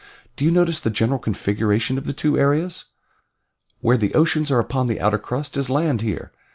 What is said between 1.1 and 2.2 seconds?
configuration of the